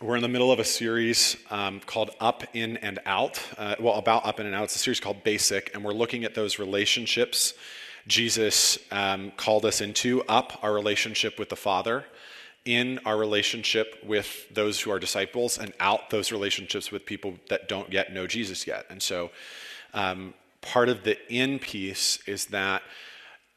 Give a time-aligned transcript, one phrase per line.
[0.00, 3.42] we're in the middle of a series um, called Up, In, and Out.
[3.58, 4.64] Uh, well, about Up, In, and Out.
[4.64, 7.52] It's a series called Basic, and we're looking at those relationships
[8.06, 12.06] Jesus um, called us into up, our relationship with the Father,
[12.64, 17.68] in our relationship with those who are disciples, and out those relationships with people that
[17.68, 18.86] don't yet know Jesus yet.
[18.88, 19.30] And so,
[19.92, 20.32] um,
[20.62, 22.82] part of the in piece is that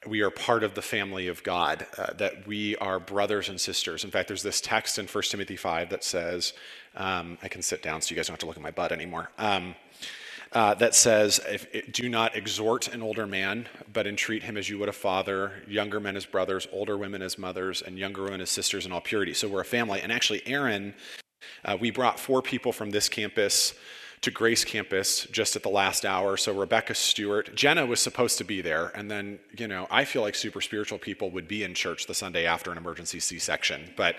[0.08, 4.04] we are part of the family of God, uh, that we are brothers and sisters.
[4.04, 6.54] In fact, there's this text in 1 Timothy 5 that says,
[6.96, 8.92] um, I can sit down so you guys don't have to look at my butt
[8.92, 9.32] anymore.
[9.38, 9.76] Um,
[10.52, 11.40] uh, that says,
[11.92, 16.00] Do not exhort an older man, but entreat him as you would a father, younger
[16.00, 19.34] men as brothers, older women as mothers, and younger women as sisters in all purity.
[19.34, 20.02] So we're a family.
[20.02, 20.94] And actually, Aaron,
[21.66, 23.74] uh, we brought four people from this campus
[24.24, 26.38] to Grace Campus just at the last hour.
[26.38, 30.22] So Rebecca Stewart, Jenna was supposed to be there, and then you know I feel
[30.22, 34.16] like super spiritual people would be in church the Sunday after an emergency C-section, but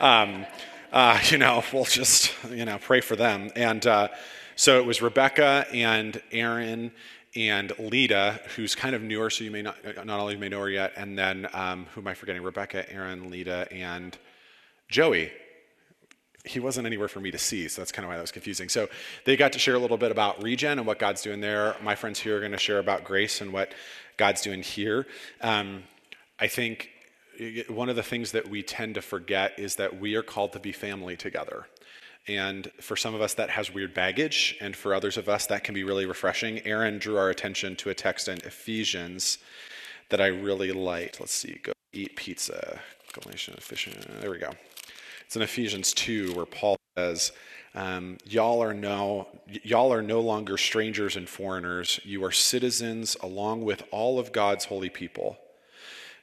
[0.00, 0.44] um,
[0.92, 3.50] uh, you know we'll just you know pray for them.
[3.54, 4.08] And uh,
[4.56, 6.90] so it was Rebecca and Aaron
[7.36, 10.48] and Lita, who's kind of newer, so you may not not all of you may
[10.48, 12.42] know her yet, and then um, who am I forgetting?
[12.42, 14.18] Rebecca, Aaron, Lita, and
[14.88, 15.30] Joey
[16.44, 18.68] he wasn't anywhere for me to see, so that's kind of why that was confusing.
[18.68, 18.88] So
[19.24, 21.74] they got to share a little bit about Regen and what God's doing there.
[21.82, 23.72] My friends here are going to share about grace and what
[24.18, 25.06] God's doing here.
[25.40, 25.84] Um,
[26.38, 26.90] I think
[27.68, 30.60] one of the things that we tend to forget is that we are called to
[30.60, 31.66] be family together.
[32.26, 35.64] And for some of us, that has weird baggage, and for others of us, that
[35.64, 36.60] can be really refreshing.
[36.66, 39.38] Aaron drew our attention to a text in Ephesians
[40.10, 41.20] that I really liked.
[41.20, 42.80] Let's see, go eat pizza.
[43.12, 44.20] Galatians, efficient.
[44.20, 44.50] There we go.
[45.34, 47.32] It's in Ephesians 2 where Paul says,
[47.74, 49.26] um, y'all are no
[49.64, 51.98] y'all are no longer strangers and foreigners.
[52.04, 55.36] You are citizens along with all of god's holy people.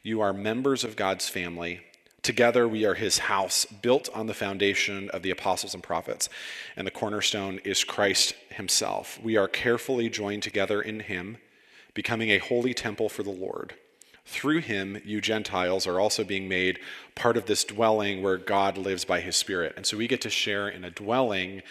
[0.02, 1.82] You are members of god's family.
[2.22, 6.30] Together we are his house built on the foundation of the apostles and prophets.
[6.78, 9.20] And the cornerstone is christ himself.
[9.22, 11.36] We are carefully joined together in him
[11.94, 13.74] becoming a holy temple for the lord
[14.26, 16.80] through him, you Gentiles are also being made
[17.16, 19.74] part of this dwelling where God lives by his Spirit.
[19.76, 21.62] And so we get to share in a dwelling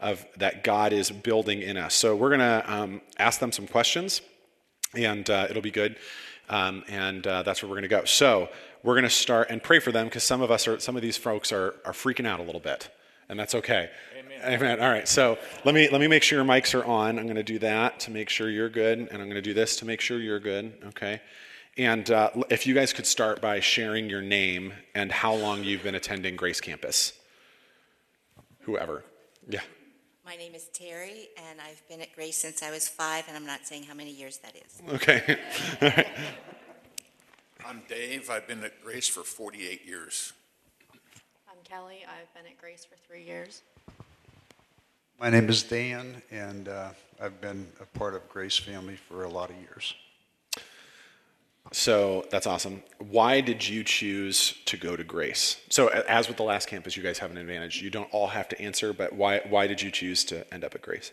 [0.00, 1.94] of that God is building in us.
[1.94, 4.20] So we're going to um, ask them some questions,
[4.94, 5.96] and uh, it'll be good.
[6.48, 8.04] Um, and uh, that's where we're going to go.
[8.04, 8.48] So
[8.82, 11.02] we're going to start and pray for them because some of us are, some of
[11.02, 12.88] these folks are, are freaking out a little bit,
[13.28, 13.90] and that's okay.
[14.18, 14.40] Amen.
[14.44, 14.80] Amen.
[14.80, 15.06] All right.
[15.06, 17.18] So let me let me make sure your mics are on.
[17.18, 19.52] I'm going to do that to make sure you're good, and I'm going to do
[19.52, 20.72] this to make sure you're good.
[20.88, 21.20] Okay.
[21.78, 25.84] And uh, if you guys could start by sharing your name and how long you've
[25.84, 27.12] been attending Grace Campus.
[28.62, 29.04] Whoever.
[29.48, 29.60] Yeah.
[30.26, 33.46] My name is Terry, and I've been at Grace since I was five, and I'm
[33.46, 34.82] not saying how many years that is.
[34.94, 35.38] Okay.
[35.82, 36.08] All right.
[37.64, 38.28] I'm Dave.
[38.28, 40.32] I've been at Grace for 48 years.
[41.48, 42.04] I'm Kelly.
[42.08, 43.62] I've been at Grace for three years.
[45.20, 46.88] My name is Dan, and uh,
[47.22, 49.94] I've been a part of Grace family for a lot of years.
[51.72, 52.82] So that's awesome.
[52.98, 55.60] Why did you choose to go to Grace?
[55.68, 57.82] So as with the last campus, you guys have an advantage.
[57.82, 60.74] You don't all have to answer, but why why did you choose to end up
[60.74, 61.12] at Grace?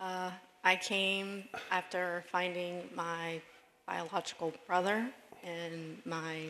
[0.00, 0.30] Uh,
[0.64, 3.40] I came after finding my
[3.86, 5.06] biological brother
[5.42, 6.46] and my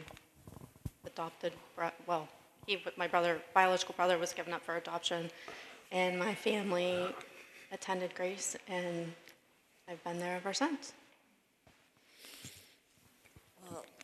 [1.07, 2.29] adopted bro- well,
[2.67, 5.31] he my brother biological brother was given up for adoption,
[5.93, 7.07] and my family
[7.73, 9.13] attended Grace, and
[9.89, 10.93] I've been there ever since.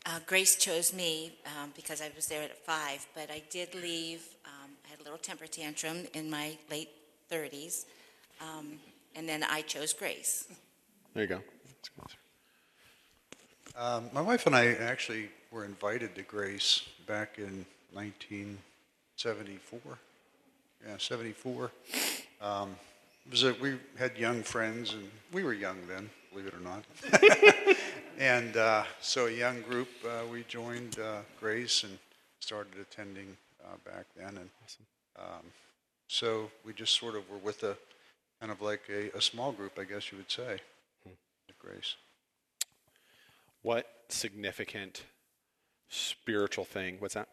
[0.09, 4.25] Uh, Grace chose me um, because I was there at five, but I did leave.
[4.45, 6.91] Um, I had a little temper tantrum in my late
[7.29, 7.87] 30s,
[8.41, 8.79] um,
[9.17, 10.47] and then I chose Grace.
[11.13, 11.41] There you go.
[13.77, 19.81] Um, my wife and I actually were invited to Grace back in 1974.
[20.87, 21.73] Yeah, 74.
[22.41, 22.77] Um,
[23.27, 26.61] it was a, we had young friends, and we were young then, believe it or
[26.61, 26.85] not.
[28.19, 31.99] And uh, so a young group, uh, we joined uh, Grace and
[32.41, 34.39] started attending uh, back then.
[34.39, 34.51] And
[35.19, 35.43] um,
[36.09, 37.77] so we just sort of were with a
[38.41, 40.61] kind of like a, a small group, I guess you would say,
[41.05, 41.13] hmm.
[41.49, 41.97] at Grace.
[43.61, 45.03] What significant
[45.91, 46.97] spiritual thing?
[47.01, 47.29] What's that?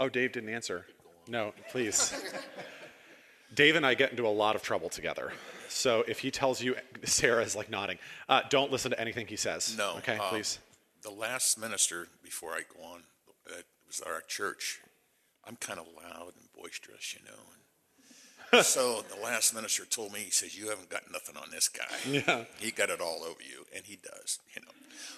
[0.00, 0.86] Oh, Dave didn't answer.
[1.28, 2.14] No, please.
[3.54, 5.32] Dave and I get into a lot of trouble together.
[5.68, 9.36] So if he tells you, Sarah is like nodding, uh, don't listen to anything he
[9.36, 9.74] says.
[9.76, 9.94] No.
[9.98, 10.58] Okay, uh, please.
[11.02, 13.02] The last minister, before I go on,
[13.50, 14.80] uh, was our church.
[15.46, 17.32] I'm kind of loud and boisterous, you know.
[18.62, 21.96] so the last minister told me, he says, "You haven't got nothing on this guy.
[22.06, 22.44] Yeah.
[22.58, 24.72] He got it all over you, and he does, you know."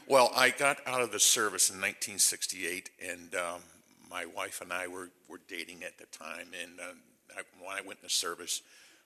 [0.07, 3.63] Well, I got out of the service in 1968, and um,
[4.09, 6.93] my wife and I were, were dating at the time, and I,
[7.61, 8.62] when I went into service,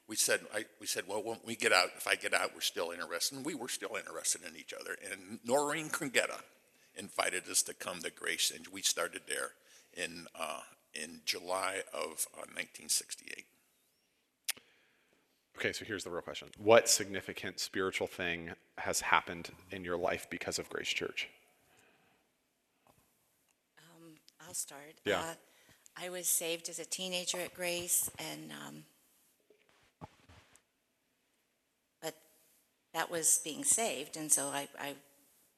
[0.09, 2.61] we said, I, we said, well, when we get out, if I get out, we're
[2.61, 3.37] still interested.
[3.37, 4.97] And we were still interested in each other.
[5.11, 6.41] And Noreen Krungetta
[6.97, 9.53] invited us to come to Grace, and we started there
[9.93, 10.61] in, uh,
[10.95, 13.45] in July of uh, 1968.
[15.57, 16.49] Okay, so here's the real question.
[16.57, 21.29] What significant spiritual thing has happened in your life because of Grace Church?
[24.49, 24.95] I'll start.
[25.05, 25.21] Yeah.
[25.21, 25.35] Uh,
[26.01, 28.85] I was saved as a teenager at Grace, and um,
[32.01, 32.15] but
[32.95, 34.95] that was being saved, and so I, I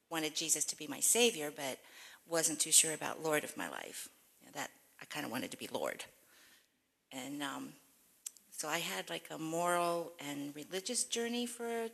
[0.09, 1.77] wanted Jesus to be my Savior, but
[2.27, 4.09] wasn't too sure about Lord of my life.
[4.39, 6.05] You know, that I kind of wanted to be Lord,
[7.11, 7.73] and um,
[8.49, 11.89] so I had like a moral and religious journey for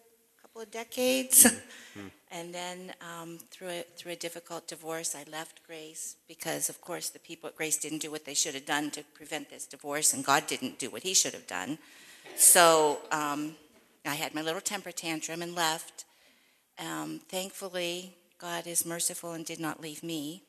[0.57, 1.45] couple of decades.
[2.31, 7.09] and then um, through, a, through a difficult divorce, I left Grace because, of course,
[7.09, 10.13] the people at Grace didn't do what they should have done to prevent this divorce,
[10.13, 11.77] and God didn't do what he should have done.
[12.37, 13.55] So um,
[14.03, 16.05] I had my little temper tantrum and left.
[16.79, 20.41] Um, thankfully, God is merciful and did not leave me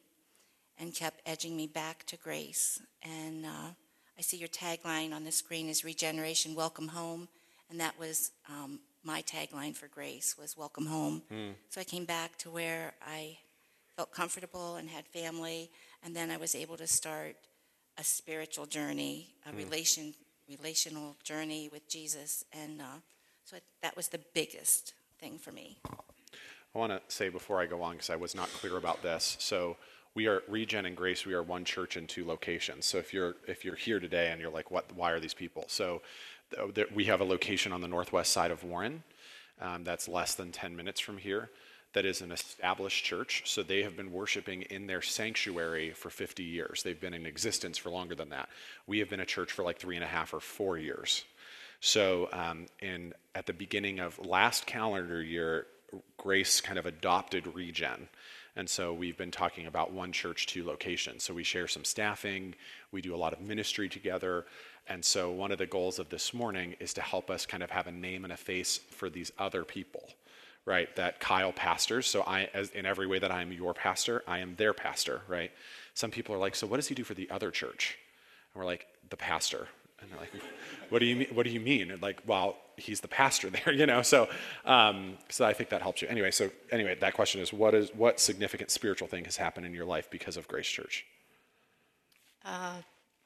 [0.80, 2.80] and kept edging me back to grace.
[3.02, 3.72] And uh,
[4.16, 7.28] I see your tagline on the screen is regeneration, welcome home,
[7.70, 11.22] and that was um, my tagline for grace was welcome home.
[11.70, 13.38] So I came back to where I
[13.96, 15.70] felt comfortable and had family,
[16.04, 17.34] and then I was able to start
[17.96, 20.12] a spiritual journey, a relation
[20.46, 22.98] relational journey with Jesus, and uh,
[23.44, 25.78] so that was the biggest thing for me.
[26.74, 29.38] I want to say before I go on, because I was not clear about this.
[29.40, 29.78] So
[30.14, 31.24] we are Regen and Grace.
[31.24, 32.84] We are one church in two locations.
[32.84, 34.84] So if you're if you're here today and you're like, what?
[34.94, 35.64] Why are these people?
[35.68, 36.02] So
[36.94, 39.02] we have a location on the northwest side of Warren.
[39.60, 41.50] Um, that's less than 10 minutes from here.
[41.94, 43.42] That is an established church.
[43.46, 46.82] So they have been worshiping in their sanctuary for 50 years.
[46.82, 48.48] They've been in existence for longer than that.
[48.86, 51.24] We have been a church for like three and a half or four years.
[51.80, 55.66] So, um, in at the beginning of last calendar year,
[56.16, 58.08] Grace kind of adopted Regen,
[58.58, 61.22] and so we've been talking about one church, two locations.
[61.22, 62.56] So we share some staffing,
[62.90, 64.46] we do a lot of ministry together,
[64.88, 67.70] and so one of the goals of this morning is to help us kind of
[67.70, 70.02] have a name and a face for these other people,
[70.64, 70.94] right?
[70.96, 72.06] That Kyle pastors.
[72.06, 75.22] So I, as in every way that I am your pastor, I am their pastor,
[75.28, 75.50] right?
[75.94, 77.98] Some people are like, so what does he do for the other church?
[78.54, 79.68] And we're like, the pastor.
[80.00, 80.32] And they're like,
[80.88, 81.28] what do you mean?
[81.34, 81.90] What do you mean?
[81.90, 84.00] And like, well, he's the pastor there, you know?
[84.00, 84.28] So,
[84.64, 86.08] um, so I think that helps you.
[86.08, 89.74] Anyway, so anyway, that question is what is, what significant spiritual thing has happened in
[89.74, 91.04] your life because of Grace Church?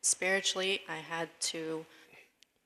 [0.04, 1.86] Spiritually, I had to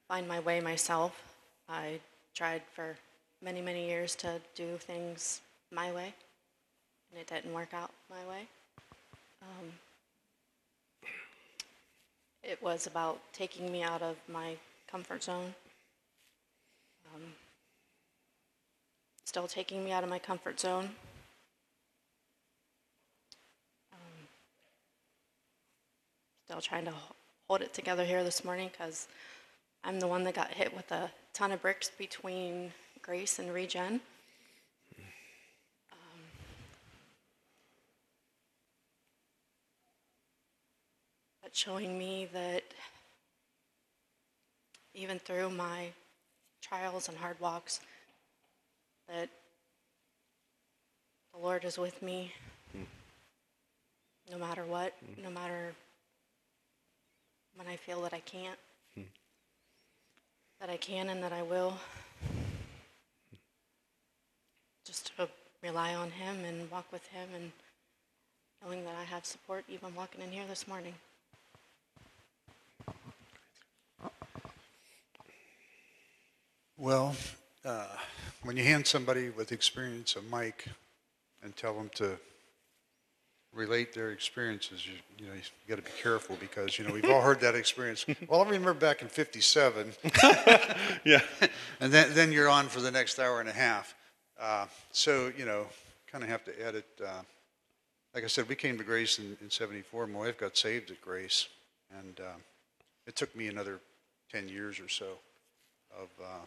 [0.08, 1.34] find my way myself.
[1.68, 2.00] I
[2.34, 2.96] tried for
[3.42, 6.14] many, many years to do things my way,
[7.10, 8.46] and it didn't work out my way.
[9.42, 9.72] Um,
[12.42, 14.56] it was about taking me out of my
[14.90, 15.54] comfort zone.
[17.14, 17.22] Um,
[19.26, 20.88] still taking me out of my comfort zone.
[23.92, 24.28] Um,
[26.46, 26.94] still trying to
[27.48, 29.06] hold it together here this morning because
[29.84, 32.72] I'm the one that got hit with a ton of bricks between
[33.02, 34.00] Grace and Regen.
[35.92, 36.20] Um,
[41.40, 42.64] but showing me that
[44.92, 45.90] even through my
[46.60, 47.78] trials and hard walks,
[49.08, 49.28] that
[51.32, 52.32] the Lord is with me
[54.28, 55.72] no matter what, no matter
[57.56, 58.58] when I feel that I can't,
[60.60, 61.76] that I can and that I will.
[64.84, 65.28] Just to
[65.62, 67.50] rely on Him and walk with Him and
[68.62, 70.94] knowing that I have support even walking in here this morning.
[76.78, 77.16] Well,
[77.64, 77.86] uh,
[78.42, 80.66] when you hand somebody with experience a mic
[81.42, 82.18] and tell them to
[83.56, 87.08] relate their experiences, you, you know, you got to be careful because, you know, we've
[87.10, 88.04] all heard that experience.
[88.28, 89.92] Well, I remember back in 57,
[91.04, 91.20] Yeah.
[91.80, 93.94] and then, then you're on for the next hour and a half.
[94.40, 95.66] Uh, so, you know,
[96.10, 96.86] kind of have to edit.
[97.02, 97.22] Uh,
[98.14, 100.06] like I said, we came to Grace in, in 74.
[100.06, 101.48] My wife got saved at Grace,
[101.98, 102.38] and uh,
[103.06, 103.80] it took me another
[104.32, 105.18] 10 years or so
[105.98, 106.44] of, uh,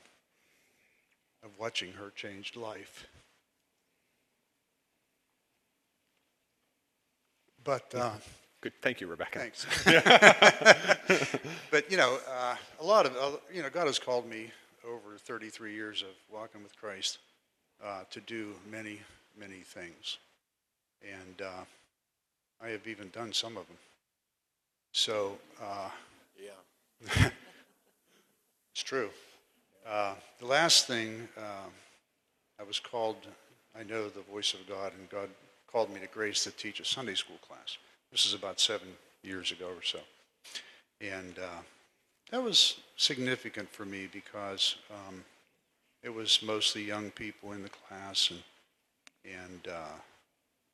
[1.44, 3.08] of watching her changed life.
[7.64, 8.12] But uh,
[8.62, 8.74] Good.
[8.82, 9.40] Thank you, Rebecca.
[9.40, 9.66] Thanks.
[11.72, 14.52] but you know, uh, a lot of uh, you know, God has called me
[14.86, 17.20] over 33 years of walking with Christ
[17.84, 19.00] uh, to do many,
[19.40, 20.18] many things,
[21.02, 21.64] and uh,
[22.62, 23.78] I have even done some of them.
[24.92, 25.90] So uh,
[26.38, 27.30] Yeah.
[28.74, 29.10] it's true.
[29.88, 31.70] Uh, the last thing, uh,
[32.60, 33.16] I was called,
[33.80, 35.30] I know the voice of God, and God
[35.72, 37.78] called me to Grace to teach a Sunday school class.
[38.12, 38.88] This is about seven
[39.24, 40.00] years ago or so.
[41.02, 41.62] And uh,
[42.32, 45.24] that was significant for me because um,
[46.04, 48.40] it was mostly young people in the class and,
[49.26, 49.96] and uh,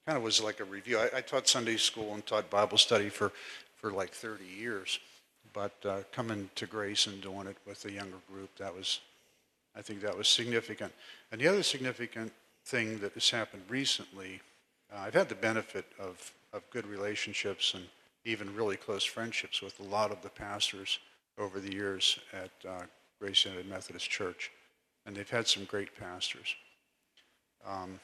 [0.06, 1.00] kind of was like a review.
[1.00, 3.32] I, I taught Sunday school and taught Bible study for,
[3.76, 5.00] for like 30 years.
[5.54, 9.00] But uh, coming to Grace and doing it with a younger group, that was,
[9.76, 10.94] I think that was significant.
[11.32, 12.32] And the other significant
[12.66, 14.42] thing that has happened recently,
[14.96, 17.84] uh, I've had the benefit of, of good relationships and
[18.24, 21.00] even really close friendships with a lot of the pastors
[21.38, 22.84] over the years at uh,
[23.20, 24.52] Grace United Methodist Church.
[25.06, 26.56] And they've had some great pastors.
[27.68, 28.00] Um,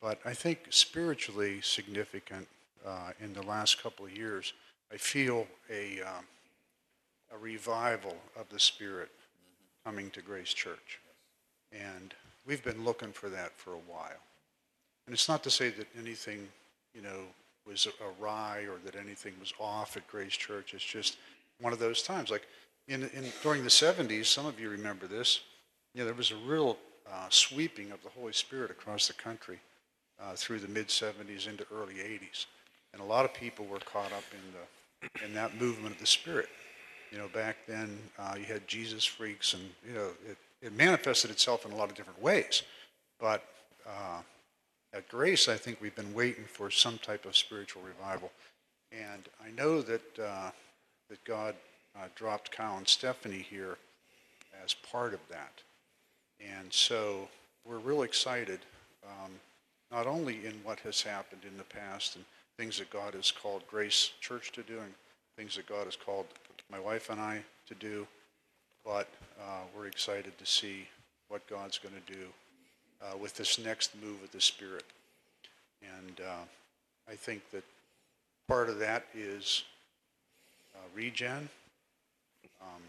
[0.00, 2.48] but I think spiritually significant
[2.84, 4.52] uh, in the last couple of years,
[4.92, 6.24] I feel a, um,
[7.32, 9.10] a revival of the Spirit
[9.84, 11.00] coming to Grace Church.
[11.72, 12.14] And
[12.46, 14.20] we've been looking for that for a while.
[15.06, 16.48] And it's not to say that anything,
[16.94, 17.20] you know,
[17.66, 17.86] was
[18.20, 20.74] awry or that anything was off at Grace Church.
[20.74, 21.16] It's just
[21.60, 22.30] one of those times.
[22.30, 22.46] Like
[22.88, 25.40] in, in during the 70s, some of you remember this.
[25.94, 26.78] You know, there was a real
[27.10, 29.60] uh, sweeping of the Holy Spirit across the country
[30.20, 32.46] uh, through the mid 70s into early 80s,
[32.92, 36.06] and a lot of people were caught up in the in that movement of the
[36.06, 36.48] Spirit.
[37.10, 41.30] You know, back then uh, you had Jesus freaks, and you know it, it manifested
[41.30, 42.62] itself in a lot of different ways.
[43.20, 43.44] But
[43.86, 44.20] uh,
[44.94, 48.30] at Grace, I think we've been waiting for some type of spiritual revival,
[48.90, 50.50] and I know that uh,
[51.08, 51.54] that God
[51.96, 53.76] uh, dropped Kyle and Stephanie here
[54.64, 55.52] as part of that.
[56.40, 57.28] And so
[57.64, 58.60] we're real excited,
[59.06, 59.30] um,
[59.90, 62.24] not only in what has happened in the past and
[62.56, 64.92] things that God has called Grace Church to do and
[65.36, 66.26] things that God has called
[66.70, 68.06] my wife and I to do,
[68.84, 69.08] but
[69.40, 70.88] uh, we're excited to see
[71.28, 72.26] what God's going to do
[73.02, 74.84] uh, with this next move of the Spirit.
[75.82, 76.44] And uh,
[77.10, 77.64] I think that
[78.48, 79.64] part of that is
[80.74, 81.48] uh, regen.
[82.60, 82.82] Um,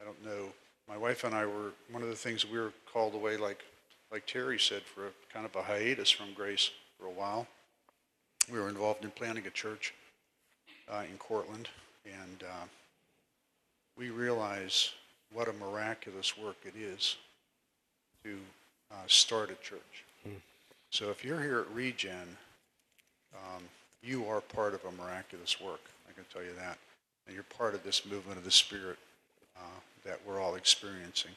[0.00, 0.52] I don't know.
[0.88, 3.62] My wife and I were one of the things we were called away, like
[4.10, 7.46] like Terry said, for a kind of a hiatus from Grace for a while.
[8.50, 9.94] We were involved in planning a church
[10.92, 11.68] uh, in Cortland,
[12.04, 12.66] and uh,
[13.96, 14.90] we realize
[15.32, 17.16] what a miraculous work it is
[18.24, 18.36] to
[18.92, 20.04] uh, start a church.
[20.92, 22.36] So if you're here at Regen,
[23.34, 23.62] um,
[24.02, 25.80] you are part of a miraculous work.
[26.06, 26.76] I can tell you that,
[27.26, 28.98] and you're part of this movement of the Spirit
[29.56, 31.30] uh, that we're all experiencing.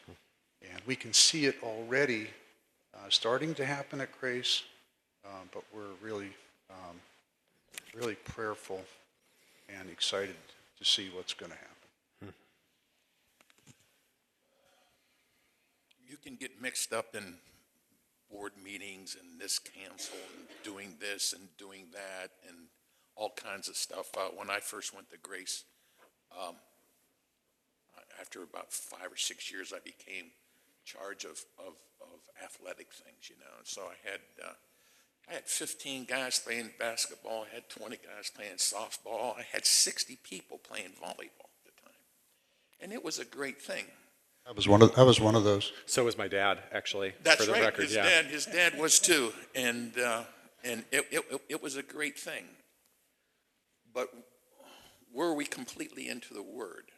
[0.61, 2.27] And we can see it already
[2.93, 4.63] uh, starting to happen at Grace,
[5.25, 6.33] uh, but we're really,
[6.69, 6.99] um,
[7.93, 8.83] really prayerful
[9.69, 10.35] and excited
[10.79, 11.84] to see what's going to happen.
[16.07, 17.35] You can get mixed up in
[18.31, 22.57] board meetings and this council and doing this and doing that and
[23.15, 24.09] all kinds of stuff.
[24.17, 25.63] Uh, when I first went to Grace,
[26.37, 26.55] um,
[28.19, 30.31] after about five or six years, I became
[30.85, 33.51] charge of, of, of athletic things, you know.
[33.57, 34.53] And so I had, uh,
[35.29, 37.45] I had 15 guys playing basketball.
[37.51, 39.37] I had 20 guys playing softball.
[39.37, 41.99] I had 60 people playing volleyball at the time.
[42.79, 43.85] And it was a great thing.
[44.47, 45.73] I was one of, I was one of those.
[45.85, 47.13] So was my dad, actually.
[47.23, 47.63] That's for the right.
[47.63, 47.83] record.
[47.83, 48.03] his yeah.
[48.03, 50.23] dad, his dad was too, and uh,
[50.63, 52.45] and it, it it was a great thing.
[53.93, 54.09] But
[55.13, 56.91] were we completely into the Word?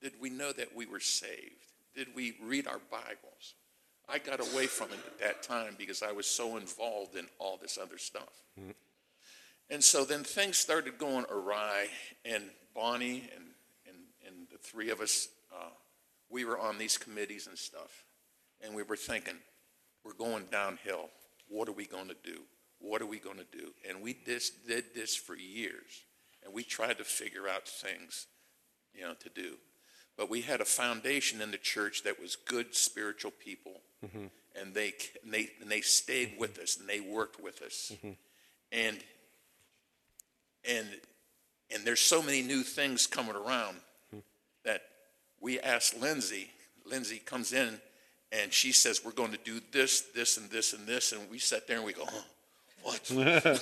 [0.00, 1.72] Did we know that we were saved?
[1.96, 3.54] Did we read our Bibles?
[4.08, 7.56] I got away from it at that time because I was so involved in all
[7.56, 8.42] this other stuff.
[9.70, 11.86] And so then things started going awry,
[12.24, 13.44] and Bonnie and,
[13.88, 13.96] and,
[14.26, 15.70] and the three of us, uh,
[16.30, 18.04] we were on these committees and stuff,
[18.62, 19.36] and we were thinking,
[20.04, 21.10] we're going downhill.
[21.48, 22.40] What are we going to do?
[22.78, 23.72] What are we going to do?
[23.88, 26.02] And we just did this for years,
[26.44, 28.26] and we tried to figure out things,
[28.92, 29.56] you know, to do.
[30.16, 34.26] But we had a foundation in the church that was good spiritual people, mm-hmm.
[34.60, 36.40] and they and they and they stayed mm-hmm.
[36.40, 38.12] with us and they worked with us, mm-hmm.
[38.70, 38.98] and
[40.68, 40.86] and
[41.74, 43.76] and there's so many new things coming around
[44.10, 44.20] hmm.
[44.64, 44.82] that
[45.44, 46.50] we asked Lindsay.
[46.86, 47.78] Lindsay comes in
[48.32, 51.38] and she says, "We're going to do this, this, and this, and this," and we
[51.38, 52.22] sat there and we go, huh,
[52.82, 53.10] "What?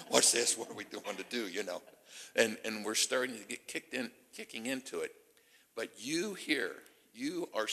[0.08, 0.58] What's this?
[0.58, 1.80] What are we going to do?" You know,
[2.34, 5.12] and and we're starting to get kicked in, kicking into it.
[5.76, 6.72] But you here,
[7.14, 7.68] you are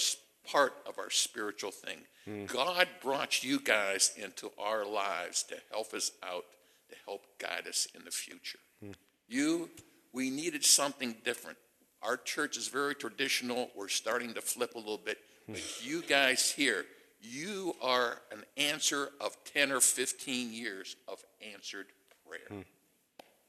[0.46, 1.98] part of our spiritual thing.
[2.26, 2.46] Hmm.
[2.46, 6.46] God brought you guys into our lives to help us out,
[6.90, 8.60] to help guide us in the future.
[8.82, 8.92] Hmm.
[9.28, 9.70] You,
[10.14, 11.58] We needed something different.
[12.02, 13.70] Our church is very traditional.
[13.76, 15.20] We're starting to flip a little bit.
[15.48, 16.86] But you guys here,
[17.22, 21.24] you are an answer of 10 or 15 years of
[21.54, 21.88] answered
[22.28, 22.64] prayer.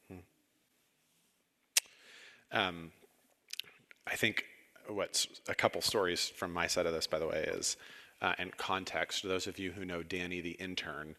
[0.09, 0.15] Hmm.
[2.53, 2.57] Hmm.
[2.57, 2.91] Um,
[4.07, 4.45] I think
[4.87, 7.77] what's a couple stories from my side of this, by the way, is
[8.21, 9.23] uh, and context.
[9.23, 11.15] Those of you who know Danny the intern,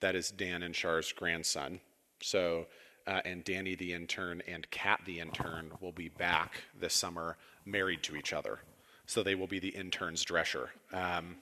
[0.00, 1.80] that is Dan and Char's grandson.
[2.22, 2.66] So,
[3.08, 8.02] uh, and Danny the intern and Kat the intern will be back this summer, married
[8.04, 8.60] to each other.
[9.06, 11.36] So they will be the intern's dresser, um,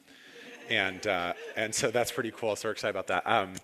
[0.70, 2.54] and uh, and so that's pretty cool.
[2.54, 3.26] So we're excited about that.
[3.26, 3.54] Um,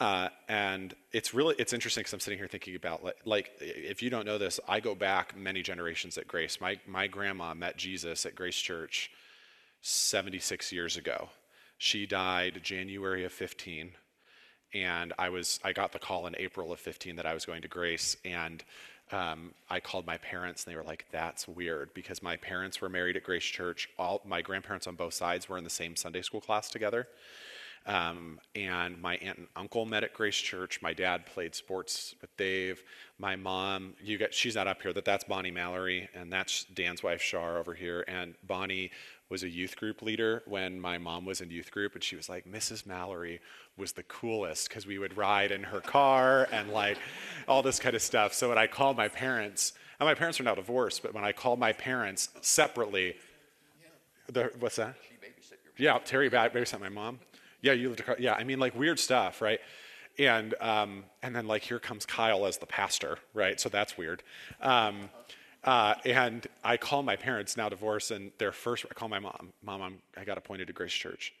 [0.00, 4.02] uh, and it's really it's interesting because I'm sitting here thinking about like, like if
[4.02, 6.60] you don't know this, I go back many generations at Grace.
[6.60, 9.10] My my grandma met Jesus at Grace Church
[9.82, 11.28] 76 years ago.
[11.76, 13.92] She died January of 15,
[14.74, 17.62] and I was I got the call in April of 15 that I was going
[17.62, 18.62] to Grace, and
[19.10, 22.88] um, I called my parents, and they were like, "That's weird," because my parents were
[22.88, 23.88] married at Grace Church.
[23.98, 27.08] All my grandparents on both sides were in the same Sunday school class together.
[27.86, 30.82] Um, and my aunt and uncle met at Grace Church.
[30.82, 32.82] My dad played sports with Dave.
[33.18, 37.02] My mom, you get, she's not up here, but that's Bonnie Mallory, and that's Dan's
[37.02, 38.04] wife Shar over here.
[38.06, 38.90] And Bonnie
[39.30, 42.28] was a youth group leader when my mom was in youth group, and she was
[42.28, 42.86] like, Mrs.
[42.86, 43.40] Mallory
[43.76, 46.98] was the coolest because we would ride in her car and like
[47.46, 48.32] all this kind of stuff.
[48.32, 51.32] So when I called my parents, and my parents are now divorced, but when I
[51.32, 53.16] called my parents separately,
[54.32, 54.94] the, what's that?
[55.76, 57.20] Yeah, Terry babysat my mom.
[57.60, 58.18] Yeah, you lived across.
[58.18, 59.60] Yeah, I mean, like weird stuff, right?
[60.18, 63.60] And um, and then like here comes Kyle as the pastor, right?
[63.60, 64.22] So that's weird.
[64.60, 65.10] Um,
[65.68, 69.52] uh, and I call my parents now divorced, and their first I call my mom.
[69.62, 71.34] Mom, I'm, I got appointed to Grace Church.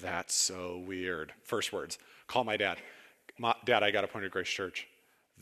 [0.00, 1.32] That's so weird.
[1.44, 1.96] First words.
[2.26, 2.78] Call my dad.
[3.64, 4.88] dad, I got appointed to Grace Church.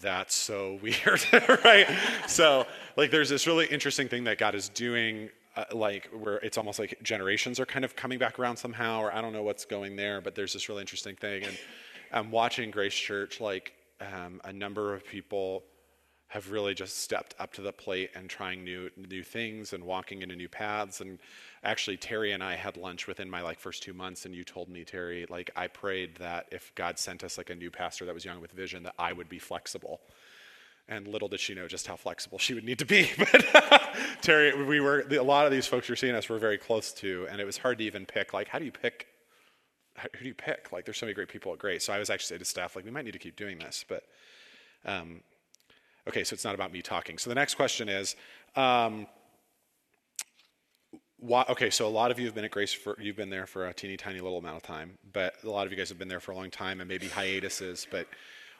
[0.02, 1.24] That's so weird,
[1.64, 1.88] right?
[2.26, 2.66] So
[2.98, 6.78] like, there's this really interesting thing that God is doing uh, like where it's almost
[6.78, 9.96] like generations are kind of coming back around somehow, or I don't know what's going
[9.96, 11.44] there, but there's this really interesting thing.
[11.44, 11.58] And
[12.12, 13.72] I'm watching Grace Church, like
[14.02, 15.64] um, a number of people
[16.36, 20.20] have really just stepped up to the plate and trying new new things and walking
[20.20, 21.00] into new paths.
[21.00, 21.18] And
[21.64, 24.68] actually, Terry and I had lunch within my like first two months, and you told
[24.68, 28.14] me, Terry, like I prayed that if God sent us like a new pastor that
[28.14, 30.00] was young with vision, that I would be flexible
[30.88, 33.10] and little did she know just how flexible she would need to be.
[33.18, 36.92] But Terry, we were a lot of these folks you're seeing us were very close
[36.92, 38.32] to, and it was hard to even pick.
[38.32, 39.08] Like, how do you pick?
[39.98, 40.72] who do you pick?
[40.72, 41.84] Like, there's so many great people at Grace.
[41.84, 43.84] So I was actually to staff, like, we might need to keep doing this.
[43.88, 44.04] But
[44.84, 45.20] um,
[46.08, 47.18] okay, so it's not about me talking.
[47.18, 48.16] So the next question is.
[48.54, 49.06] Um,
[51.18, 53.46] why, okay, so a lot of you have been at Grace for you've been there
[53.46, 55.98] for a teeny tiny little amount of time, but a lot of you guys have
[55.98, 57.86] been there for a long time and maybe hiatuses.
[57.90, 58.06] But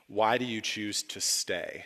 [0.09, 1.85] why do you choose to stay?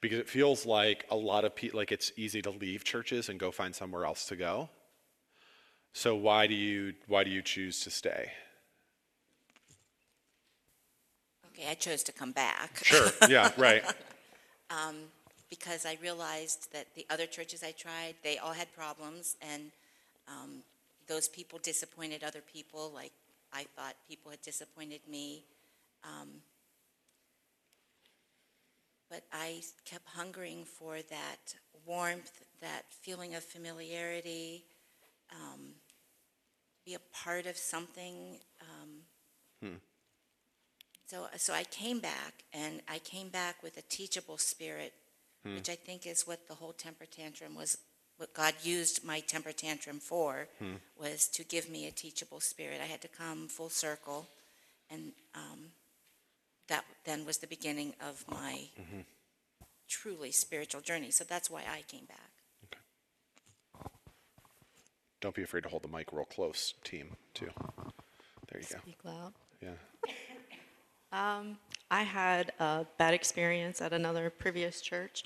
[0.00, 3.38] because it feels like a lot of people like it's easy to leave churches and
[3.38, 4.68] go find somewhere else to go
[5.92, 8.30] so why do you why do you choose to stay
[11.52, 12.80] Okay, I chose to come back.
[12.82, 13.84] sure yeah right
[15.48, 19.72] because I realized that the other churches I tried, they all had problems, and
[20.28, 20.62] um,
[21.08, 23.12] those people disappointed other people, like
[23.52, 25.44] I thought people had disappointed me.
[26.04, 26.28] Um,
[29.10, 31.54] but I kept hungering for that
[31.84, 34.62] warmth, that feeling of familiarity,
[35.32, 35.60] um,
[36.86, 38.38] be a part of something.
[38.60, 39.70] Um,
[41.10, 44.92] So, so I came back, and I came back with a teachable spirit,
[45.44, 45.56] hmm.
[45.56, 47.78] which I think is what the whole temper tantrum was.
[48.16, 50.74] What God used my temper tantrum for hmm.
[50.96, 52.80] was to give me a teachable spirit.
[52.80, 54.28] I had to come full circle,
[54.88, 55.72] and um,
[56.68, 59.00] that then was the beginning of my mm-hmm.
[59.88, 61.10] truly spiritual journey.
[61.10, 62.30] So that's why I came back.
[65.20, 67.50] don't be afraid to hold the mic real close team too
[68.50, 69.32] there you go Speak loud.
[69.60, 69.70] yeah
[71.12, 75.24] I had a bad experience at another previous church,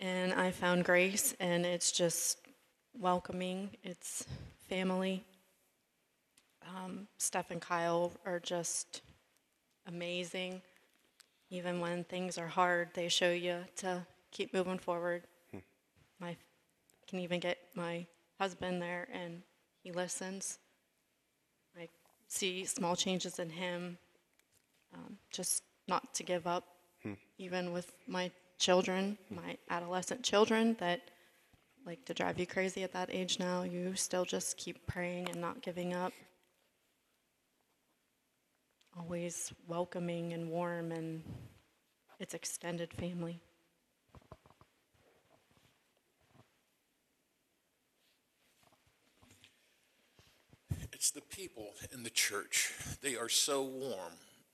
[0.00, 2.38] and I found grace, and it's just
[2.98, 3.70] welcoming.
[3.82, 4.26] It's
[4.68, 5.24] family.
[6.68, 9.00] Um, Steph and Kyle are just
[9.86, 10.60] amazing.
[11.48, 15.22] Even when things are hard, they show you to keep moving forward.
[16.20, 16.36] My
[17.08, 18.06] can even get my
[18.38, 19.42] husband there, and
[19.82, 20.58] he listens.
[21.78, 21.88] I
[22.28, 23.98] see small changes in him
[24.94, 26.64] um, just not to give up,
[27.02, 27.14] hmm.
[27.38, 29.36] even with my children, hmm.
[29.36, 31.00] my adolescent children that
[31.84, 33.62] like to drive you crazy at that age now.
[33.62, 36.12] You still just keep praying and not giving up.
[38.98, 41.22] Always welcoming and warm, and
[42.20, 43.40] it's extended family.
[50.92, 52.72] It's the people in the church.
[53.00, 54.12] They are so warm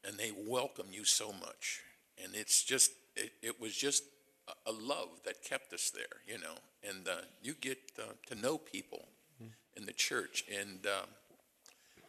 [0.09, 1.81] and they welcome you so much.
[2.23, 4.03] And it's just, it, it was just
[4.49, 6.55] a, a love that kept us there, you know.
[6.89, 9.05] And uh, you get uh, to know people
[9.77, 10.45] in the church.
[10.61, 11.09] And um,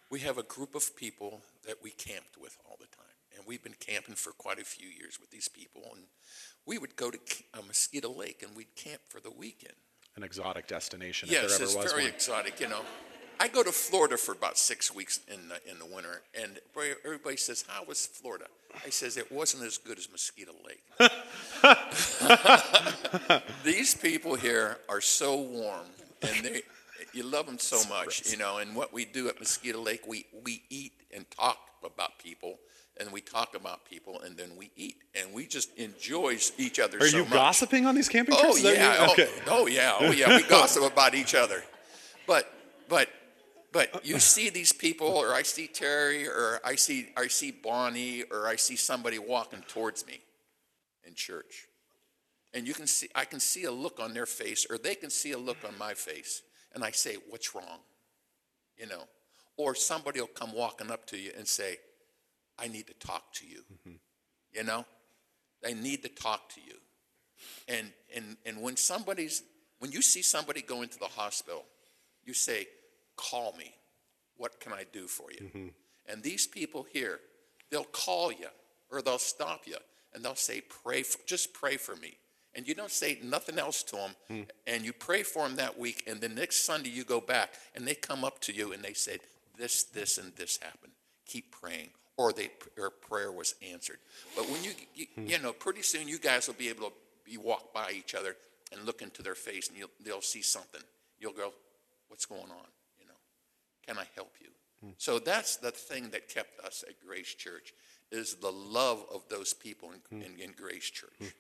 [0.10, 3.06] we have a group of people that we camped with all the time.
[3.36, 5.84] And we've been camping for quite a few years with these people.
[5.94, 6.06] And
[6.66, 7.20] we would go to
[7.54, 9.76] uh, Mosquito Lake and we'd camp for the weekend.
[10.16, 12.14] An exotic destination, Yes, if there it's ever was very one.
[12.14, 12.60] exotic.
[12.60, 12.82] You know,
[13.42, 16.60] I go to Florida for about six weeks in the, in the winter, and
[17.06, 18.46] everybody says, "How was Florida?"
[18.86, 20.84] I says, "It wasn't as good as Mosquito Lake."
[23.64, 25.86] These people here are so warm,
[26.22, 26.62] and they
[27.14, 28.58] you love them so much, you know.
[28.58, 32.56] And what we do at Mosquito Lake, we we eat and talk about people.
[33.02, 36.98] And we talk about people, and then we eat, and we just enjoy each other
[36.98, 37.32] Are so you much.
[37.32, 38.62] gossiping on these camping Oh trips?
[38.64, 39.30] That yeah, oh, Okay.
[39.48, 40.36] oh yeah, oh yeah.
[40.36, 41.64] We gossip about each other,
[42.28, 42.52] but
[42.90, 43.08] but
[43.72, 47.52] but uh, you see these people, or I see Terry, or I see I see
[47.52, 50.22] Bonnie, or I see somebody walking towards me
[51.04, 51.68] in church,
[52.54, 55.10] and you can see I can see a look on their face, or they can
[55.10, 56.42] see a look on my face,
[56.74, 57.80] and I say, "What's wrong?"
[58.78, 59.04] You know,
[59.58, 61.78] or somebody will come walking up to you and say,
[62.58, 63.96] "I need to talk to you." Mm-hmm.
[64.54, 64.86] You know,
[65.62, 66.76] they need to talk to you.
[67.68, 69.44] And, and, and when somebody's,
[69.80, 71.66] when you see somebody go into the hospital,
[72.26, 72.68] you say,
[73.20, 73.74] call me.
[74.38, 75.48] What can I do for you?
[75.48, 75.68] Mm-hmm.
[76.08, 77.20] And these people here,
[77.70, 78.48] they'll call you
[78.90, 79.76] or they'll stop you
[80.14, 82.18] and they'll say, pray for, just pray for me.
[82.56, 84.12] And you don't say nothing else to them.
[84.28, 84.42] Hmm.
[84.66, 86.04] And you pray for them that week.
[86.08, 88.94] And the next Sunday you go back and they come up to you and they
[88.94, 89.20] say,
[89.58, 90.94] this, this, and this happened.
[91.28, 91.90] Keep praying.
[92.18, 94.00] Or they, their prayer was answered.
[94.36, 95.28] But when you, you, hmm.
[95.28, 96.94] you know, pretty soon you guys will be able to
[97.28, 98.36] you walk by each other
[98.72, 100.82] and look into their face and you'll, they'll see something.
[101.20, 101.54] You'll go,
[102.08, 102.68] what's going on?
[103.90, 104.50] Can I help you?
[105.00, 107.74] So that's the thing that kept us at Grace Church
[108.12, 111.34] is the love of those people in, in, in Grace Church.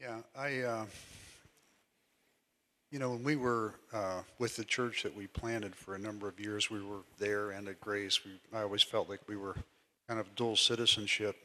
[0.00, 0.84] Yeah, I, uh,
[2.90, 6.26] you know, when we were uh, with the church that we planted for a number
[6.26, 8.24] of years, we were there and at Grace.
[8.24, 9.56] We, I always felt like we were
[10.08, 11.36] kind of dual citizenship.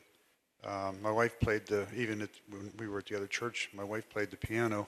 [0.64, 3.84] Um, my wife played the, even at, when we were at the other church, my
[3.84, 4.88] wife played the piano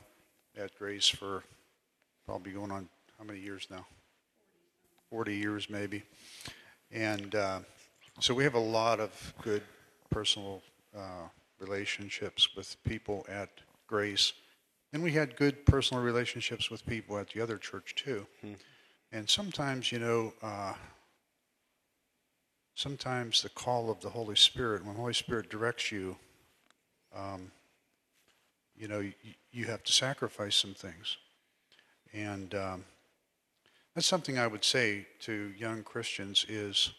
[0.58, 1.44] at Grace for
[2.28, 3.86] probably going on how many years now?
[5.10, 6.04] 40 years maybe.
[6.92, 7.60] And uh,
[8.20, 9.64] so we have a lot of good
[10.10, 10.62] personal
[10.96, 13.50] uh, relationships with people at
[13.88, 14.34] Grace.
[14.92, 18.28] And we had good personal relationships with people at the other church too.
[19.14, 20.74] And sometimes, you know, uh,
[22.76, 26.18] sometimes the call of the Holy Spirit, when the Holy Spirit directs you,
[27.16, 27.52] um,
[28.76, 29.14] you know, you,
[29.52, 31.16] you have to sacrifice some things.
[32.18, 32.86] And um,
[33.94, 36.92] that's something I would say to young Christians is,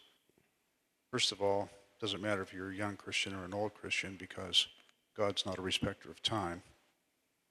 [1.11, 1.69] first of all,
[2.01, 4.69] doesn't matter if you're a young Christian or an old Christian because
[5.17, 6.63] God's not a respecter of time.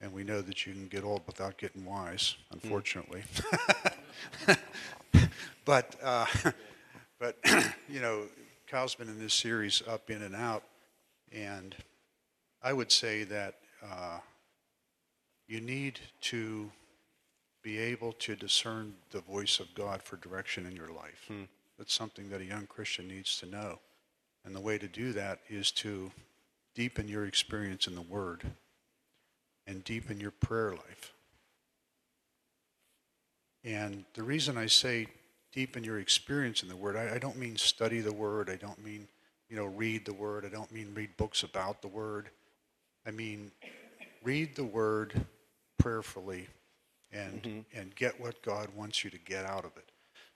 [0.00, 3.24] And we know that you can get old without getting wise, unfortunately.
[5.66, 6.24] but, uh,
[7.20, 7.36] but
[7.88, 8.22] you know,
[8.66, 10.62] Kyle's been in this series up, in, and out.
[11.32, 11.76] And
[12.62, 14.20] I would say that uh,
[15.46, 16.70] you need to
[17.68, 21.26] be able to discern the voice of God for direction in your life.
[21.28, 21.42] Hmm.
[21.76, 23.78] That's something that a young Christian needs to know.
[24.46, 26.10] And the way to do that is to
[26.74, 28.42] deepen your experience in the Word
[29.66, 31.12] and deepen your prayer life.
[33.64, 35.08] And the reason I say
[35.52, 38.48] deepen your experience in the Word, I, I don't mean study the Word.
[38.48, 39.06] I don't mean,
[39.50, 40.46] you know, read the Word.
[40.46, 42.30] I don't mean read books about the Word.
[43.06, 43.52] I mean,
[44.24, 45.26] read the Word
[45.78, 46.48] prayerfully
[47.12, 47.78] and mm-hmm.
[47.78, 49.90] and get what God wants you to get out of it.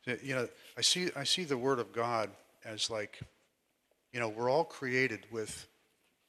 [0.05, 2.31] So, You know, I see I see the Word of God
[2.65, 3.21] as like,
[4.13, 5.67] you know, we're all created with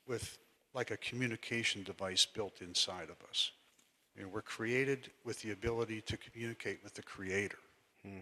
[0.08, 0.38] with
[0.74, 3.52] like a communication device built inside of us.
[4.16, 7.58] You know, we're created with the ability to communicate with the Creator.
[8.06, 8.20] Hmm.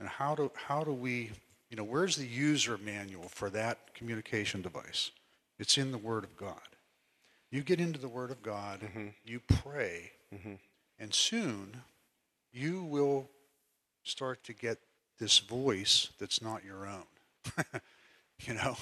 [0.00, 1.30] And how do how do we,
[1.70, 5.10] you know, where's the user manual for that communication device?
[5.58, 6.60] It's in the Word of God.
[7.50, 9.08] You get into the Word of God, mm-hmm.
[9.24, 10.54] you pray, mm-hmm.
[10.98, 11.82] And soon
[12.52, 13.28] you will
[14.02, 14.78] start to get
[15.18, 17.04] this voice that's not your own.
[18.46, 18.76] you know?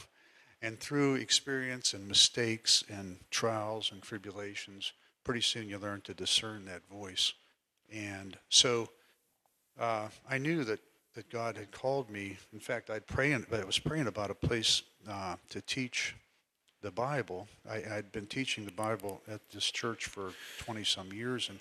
[0.63, 4.93] And through experience and mistakes and trials and tribulations,
[5.25, 7.35] pretty soon you learn to discern that voice.
[7.93, 8.89] And so
[9.79, 10.81] uh, I knew that,
[11.15, 12.39] that God had called me.
[12.53, 16.15] In fact, I'd praying, I was praying about a place uh, to teach
[16.83, 17.49] the Bible.
[17.69, 20.33] I, I'd been teaching the Bible at this church for
[20.65, 21.59] 20 some years, and,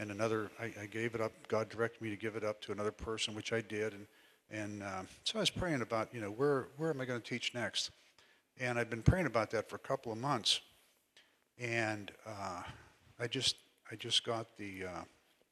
[0.00, 1.32] and another, I, I gave it up.
[1.48, 3.92] God directed me to give it up to another person, which I did.
[3.92, 4.06] And,
[4.50, 7.28] and um, so I was praying about, you know, where, where am I going to
[7.28, 7.90] teach next?
[8.58, 10.60] And I've been praying about that for a couple of months.
[11.58, 12.62] And uh,
[13.20, 13.56] I just,
[13.92, 15.02] I just got the, uh,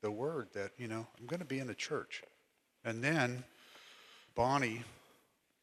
[0.00, 2.22] the word that, you know, I'm going to be in a church.
[2.86, 3.44] And then
[4.34, 4.82] Bonnie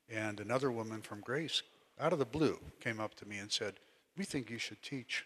[0.08, 1.64] and another woman from Grace,
[2.00, 3.76] out of the blue, came up to me and said,
[4.16, 5.26] "We think you should teach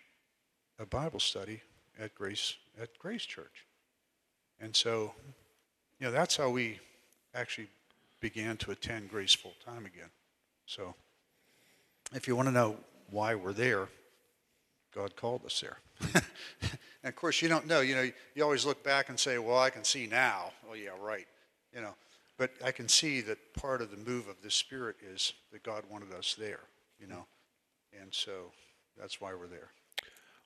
[0.77, 1.61] a Bible study
[1.99, 3.65] at Grace at Grace Church."
[4.59, 5.13] And so,
[5.99, 6.79] you know, that's how we
[7.33, 7.67] actually
[8.19, 10.09] began to attend Grace full time again.
[10.65, 10.95] So,
[12.13, 12.77] if you want to know
[13.09, 13.87] why we're there,
[14.93, 15.77] God called us there.
[16.13, 17.81] and of course, you don't know.
[17.81, 20.91] You know, you always look back and say, "Well, I can see now." Oh, yeah,
[20.99, 21.27] right.
[21.73, 21.95] You know,
[22.37, 25.83] but I can see that part of the move of the Spirit is that God
[25.89, 26.61] wanted us there,
[26.99, 27.25] you know.
[27.99, 28.51] And so
[28.97, 29.69] that's why we're there.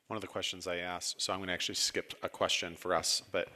[0.08, 2.94] One of the questions I asked, so I'm going to actually skip a question for
[2.94, 3.48] us, but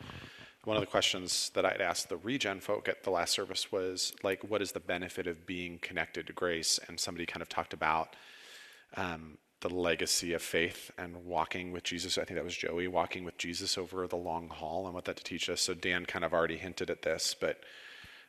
[0.63, 4.13] one of the questions that I'd asked the regen folk at the last service was
[4.21, 6.77] like, what is the benefit of being connected to grace?
[6.87, 8.15] And somebody kind of talked about
[8.95, 12.17] um, the legacy of faith and walking with Jesus.
[12.17, 15.17] I think that was Joey, walking with Jesus over the long haul and what that
[15.17, 15.61] to teach us.
[15.61, 17.61] So Dan kind of already hinted at this, but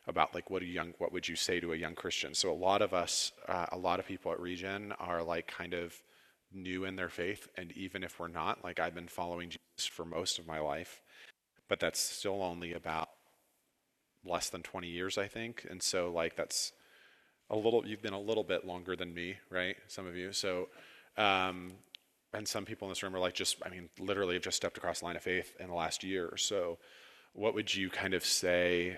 [0.07, 2.33] about like what a young what would you say to a young Christian?
[2.33, 5.73] So a lot of us, uh, a lot of people at Regen are like kind
[5.73, 5.93] of
[6.53, 10.05] new in their faith, and even if we're not, like I've been following Jesus for
[10.05, 11.01] most of my life,
[11.67, 13.09] but that's still only about
[14.25, 16.71] less than 20 years, I think, and so like that's
[17.49, 17.85] a little.
[17.85, 19.75] You've been a little bit longer than me, right?
[19.87, 20.69] Some of you, so.
[21.17, 21.73] Um,
[22.31, 24.77] and some people in this room are like just i mean literally have just stepped
[24.77, 26.77] across the line of faith in the last year or so
[27.33, 28.95] what would you kind of say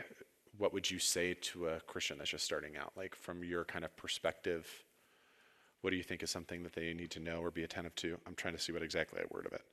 [0.57, 2.93] what would you say to a Christian that's just starting out?
[2.95, 4.67] Like from your kind of perspective,
[5.81, 8.17] what do you think is something that they need to know or be attentive to?
[8.25, 9.63] I'm trying to see what exactly I word of it.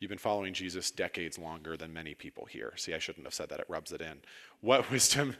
[0.00, 2.72] You've been following Jesus decades longer than many people here.
[2.76, 3.60] See, I shouldn't have said that.
[3.60, 4.18] It rubs it in.
[4.60, 5.36] What wisdom,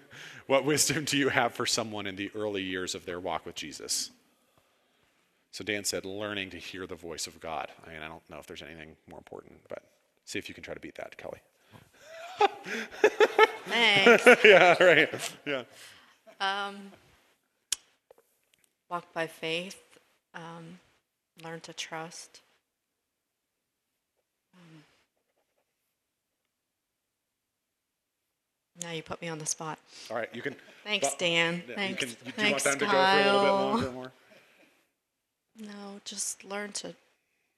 [0.46, 3.57] what wisdom do you have for someone in the early years of their walk with
[3.57, 4.11] Jesus?
[5.51, 7.68] So Dan said, learning to hear the voice of God.
[7.85, 9.83] I mean, I don't know if there's anything more important, but
[10.25, 11.40] see if you can try to beat that, Kelly.
[13.66, 14.27] Thanks.
[14.44, 15.33] yeah, right.
[15.44, 15.64] Yeah.
[16.40, 16.77] Um,
[18.88, 19.91] walk by faith.
[20.35, 20.79] Um,
[21.45, 22.40] learn to trust.
[24.55, 24.85] Um,
[28.83, 29.79] now you put me on the spot.
[30.11, 30.55] All right, you can.
[30.85, 31.62] Thanks, but- Dan.
[31.68, 32.03] yeah, Thanks.
[32.03, 33.55] You can, you, do you Thanks, want them to go for a little bit Kyle.
[33.71, 34.12] longer more?
[35.59, 36.95] No, just learn to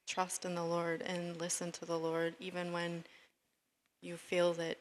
[0.07, 3.05] trust in the Lord and listen to the Lord, even when
[4.03, 4.77] you feel that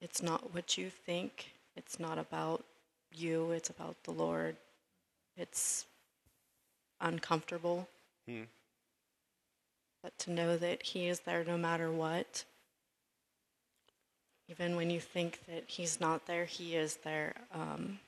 [0.00, 1.52] it's not what you think.
[1.76, 2.64] It's not about
[3.14, 4.56] you, it's about the Lord.
[5.36, 5.86] It's
[7.00, 7.88] uncomfortable.
[8.26, 8.42] Hmm.
[10.02, 12.44] But to know that He is there no matter what.
[14.48, 17.34] Even when you think that He's not there, He is there.
[17.54, 17.98] Um,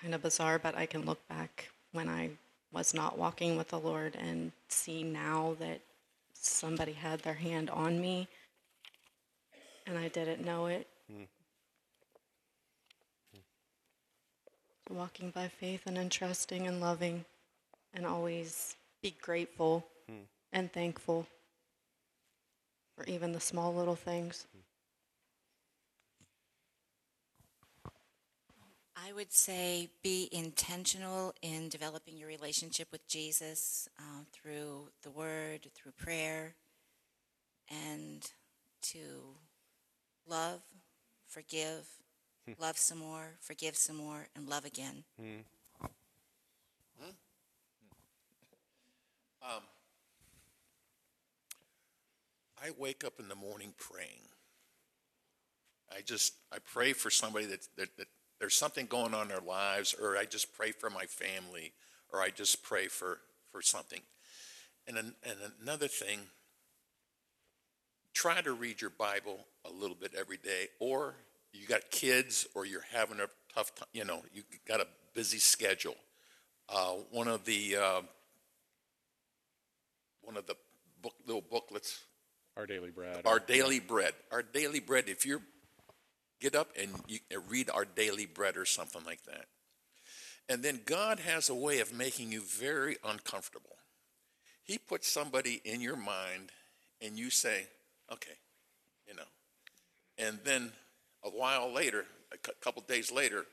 [0.00, 2.30] kind of bizarre, but I can look back when I
[2.72, 5.80] was not walking with the Lord and see now that
[6.32, 8.28] somebody had their hand on me
[9.86, 10.86] and I didn't know it.
[14.90, 17.24] Walking by faith and entrusting and loving
[17.94, 19.86] and always be grateful
[20.52, 21.26] and thankful
[22.96, 24.46] for even the small little things.
[28.96, 35.68] I would say be intentional in developing your relationship with Jesus uh, through the Word,
[35.74, 36.54] through prayer,
[37.68, 38.28] and
[38.82, 39.36] to
[40.28, 40.60] love,
[41.28, 41.86] forgive,
[42.58, 45.04] love some more, forgive some more, and love again.
[45.18, 45.40] Hmm?
[47.00, 47.10] Hmm.
[49.42, 49.62] Um,
[52.62, 54.28] I wake up in the morning praying.
[55.90, 58.06] I just I pray for somebody that, that, that
[58.38, 61.72] there's something going on in their lives, or I just pray for my family,
[62.12, 64.00] or I just pray for for something.
[64.86, 66.20] And an, and another thing,
[68.14, 71.14] try to read your Bible a little bit every day, or
[71.52, 73.88] you got kids, or you're having a tough time.
[73.92, 75.96] You know, you got a busy schedule.
[76.68, 78.02] Uh, one of the uh,
[80.22, 80.54] one of the
[81.02, 82.00] book, little booklets
[82.56, 83.22] Our daily bread.
[83.24, 84.12] our daily bread.
[84.30, 85.04] Our daily bread.
[85.08, 85.42] If you
[86.40, 89.46] get up and you read our daily bread or something like that.
[90.48, 93.76] And then God has a way of making you very uncomfortable.
[94.64, 96.50] He puts somebody in your mind
[97.02, 97.66] and you say,
[98.12, 98.38] okay,
[99.06, 99.22] you know.
[100.18, 100.72] And then
[101.24, 103.44] a while later, a couple days later,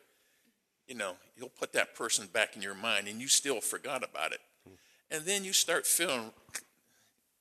[0.88, 4.32] you know, you'll put that person back in your mind and you still forgot about
[4.32, 4.40] it.
[5.10, 6.32] And then you start feeling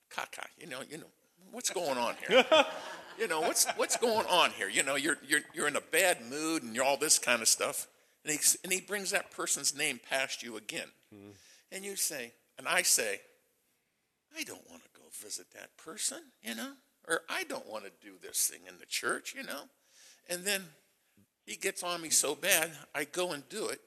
[0.09, 1.07] caca, you know, you know,
[1.51, 2.45] what's going on here?
[3.19, 4.69] you know, what's what's going on here?
[4.69, 7.47] You know, you're you're you're in a bad mood and you're all this kind of
[7.47, 7.87] stuff.
[8.23, 10.87] And he and he brings that person's name past you again.
[11.13, 11.31] Mm-hmm.
[11.71, 13.19] And you say, and I say,
[14.37, 16.73] I don't want to go visit that person, you know?
[17.07, 19.63] Or I don't want to do this thing in the church, you know?
[20.29, 20.63] And then
[21.45, 23.79] he gets on me so bad, I go and do it.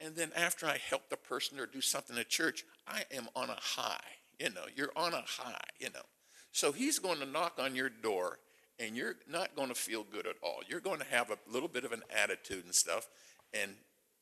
[0.00, 3.50] And then after I help the person or do something at church, I am on
[3.50, 4.00] a high.
[4.38, 6.02] You know, you're on a high, you know.
[6.50, 8.38] So he's going to knock on your door
[8.78, 10.60] and you're not going to feel good at all.
[10.68, 13.08] You're going to have a little bit of an attitude and stuff.
[13.54, 13.72] And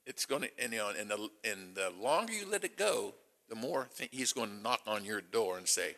[0.07, 3.15] it's going to, and, you know, and the, and the longer you let it go,
[3.49, 5.97] the more he's going to knock on your door and say,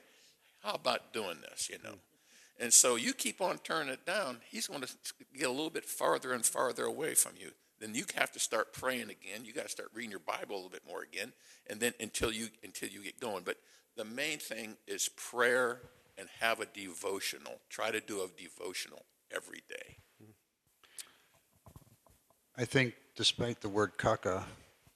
[0.62, 1.68] How about doing this?
[1.70, 1.94] You know.
[2.62, 4.88] And so you keep on turning it down, he's going to
[5.37, 7.51] get a little bit farther and farther away from you.
[7.81, 9.44] Then you have to start praying again.
[9.44, 11.33] You got to start reading your Bible a little bit more again,
[11.68, 13.42] and then until you until you get going.
[13.44, 13.57] But
[13.96, 15.81] the main thing is prayer
[16.16, 17.55] and have a devotional.
[17.68, 19.96] Try to do a devotional every day.
[22.57, 24.44] I think, despite the word caca,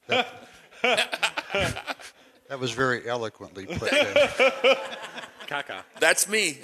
[0.06, 0.28] that,
[0.82, 4.76] that was very eloquently put there.
[5.46, 5.82] Caca.
[6.00, 6.58] That's me.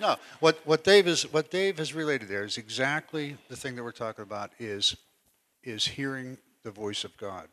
[0.00, 3.82] No, what, what, Dave is, what Dave has related there is exactly the thing that
[3.82, 4.96] we're talking about is,
[5.62, 7.48] is hearing the voice of God.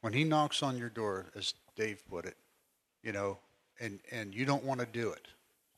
[0.00, 2.36] When he knocks on your door, as Dave put it,
[3.02, 3.38] you know,
[3.80, 5.26] and, and you don't want to do it,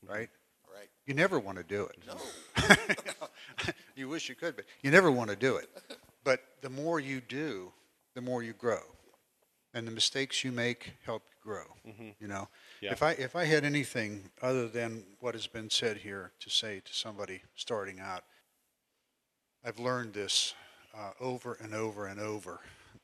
[0.02, 0.28] right?
[0.72, 0.88] Right.
[1.06, 1.96] You never want to do it.
[2.06, 3.72] No.
[3.96, 5.68] you wish you could, but you never want to do it.
[6.24, 7.72] But the more you do,
[8.14, 8.80] the more you grow.
[9.74, 11.64] And the mistakes you make help you grow.
[11.86, 12.08] Mm-hmm.
[12.20, 12.48] You know,
[12.80, 12.92] yeah.
[12.92, 16.80] if I if I had anything other than what has been said here to say
[16.84, 18.24] to somebody starting out,
[19.64, 20.54] I've learned this
[20.96, 22.60] uh, over and over and over.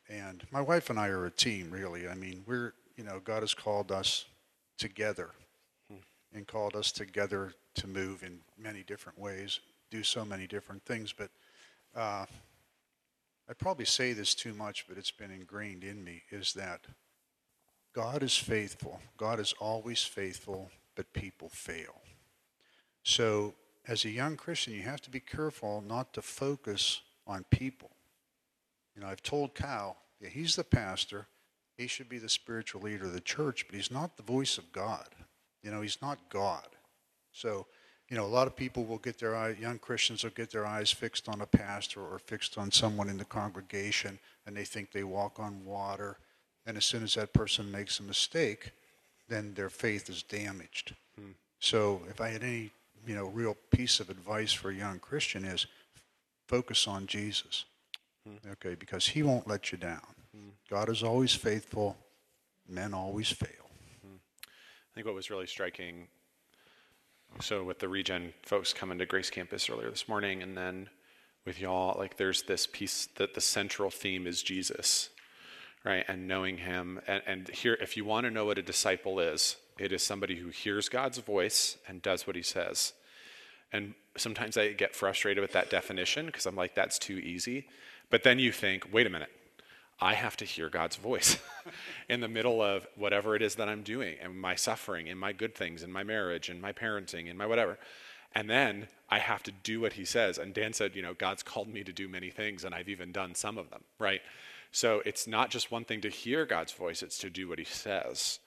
[0.09, 2.09] And my wife and I are a team, really.
[2.09, 4.27] I mean, we're you know, God has called us
[4.79, 5.31] together
[5.91, 5.99] hmm.
[6.35, 11.13] and called us together to move in many different ways, do so many different things.
[11.13, 11.31] But
[11.97, 12.27] uh,
[13.49, 16.81] I probably say this too much, but it's been ingrained in me is that
[17.93, 19.01] God is faithful.
[19.17, 22.01] God is always faithful, but people fail.
[23.03, 23.55] So,
[23.87, 27.91] as a young Christian, you have to be careful not to focus on people.
[28.95, 31.27] You know, I've told Cal, yeah, he's the pastor,
[31.77, 34.73] he should be the spiritual leader of the church, but he's not the voice of
[34.73, 35.09] God.
[35.63, 36.69] You know, he's not God.
[37.33, 37.67] So,
[38.09, 40.67] you know, a lot of people will get their eye, young Christians will get their
[40.67, 44.93] eyes fixed on a pastor or fixed on someone in the congregation, and they think
[44.93, 46.19] they walk on water.
[46.67, 48.71] And as soon as that person makes a mistake,
[49.29, 50.95] then their faith is damaged.
[51.19, 51.33] Hmm.
[51.59, 52.71] So, if I had any,
[53.07, 55.67] you know, real piece of advice for a young Christian is
[56.47, 57.65] focus on Jesus.
[58.27, 58.51] Hmm.
[58.53, 60.03] Okay, because he won't let you down.
[60.71, 61.99] God is always faithful.
[62.67, 63.49] Men always fail.
[64.03, 66.09] I think what was really striking.
[67.41, 70.89] So with the regen folks coming to Grace Campus earlier this morning, and then
[71.45, 75.11] with y'all, like there's this piece that the central theme is Jesus,
[75.85, 76.05] right?
[76.09, 79.57] And knowing Him, and, and here, if you want to know what a disciple is,
[79.79, 82.93] it is somebody who hears God's voice and does what He says.
[83.73, 87.67] And sometimes I get frustrated with that definition because I'm like, that's too easy.
[88.11, 89.31] But then you think, wait a minute,
[90.01, 91.39] I have to hear God's voice
[92.09, 95.33] in the middle of whatever it is that I'm doing and my suffering and my
[95.33, 97.79] good things and my marriage and my parenting and my whatever.
[98.35, 100.39] And then I have to do what he says.
[100.39, 103.13] And Dan said, you know, God's called me to do many things and I've even
[103.13, 104.21] done some of them, right?
[104.73, 107.65] So it's not just one thing to hear God's voice, it's to do what he
[107.65, 108.41] says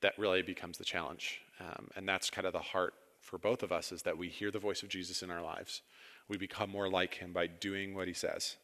[0.00, 1.40] that really becomes the challenge.
[1.60, 4.50] Um, and that's kind of the heart for both of us is that we hear
[4.50, 5.82] the voice of Jesus in our lives.
[6.28, 8.56] We become more like him by doing what he says.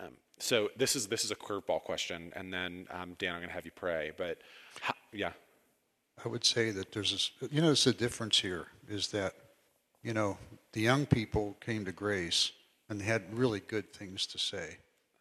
[0.00, 3.48] Um, so this is this is a curveball question, and then um, Dan, I'm going
[3.48, 4.12] to have you pray.
[4.16, 4.38] But
[4.80, 5.32] how, yeah,
[6.22, 7.50] I would say that there's this.
[7.50, 9.32] You know, the difference here is that
[10.02, 10.36] you know
[10.72, 12.52] the young people came to Grace
[12.90, 14.76] and they had really good things to say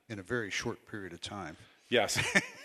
[0.09, 1.57] in a very short period of time.
[1.89, 2.17] Yes.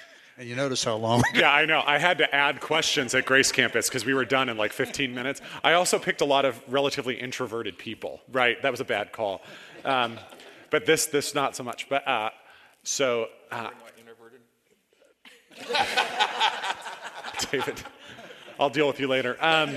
[0.39, 1.23] and you notice how long.
[1.35, 1.83] yeah, I know.
[1.85, 5.15] I had to add questions at Grace Campus because we were done in like 15
[5.15, 5.41] minutes.
[5.63, 8.21] I also picked a lot of relatively introverted people.
[8.31, 9.43] Right, that was a bad call.
[9.85, 10.19] Um,
[10.71, 11.89] but this this not so much.
[11.89, 12.31] But uh,
[12.83, 13.27] so.
[13.51, 13.71] Uh,
[17.51, 17.83] David,
[18.59, 19.37] I'll deal with you later.
[19.39, 19.77] Um,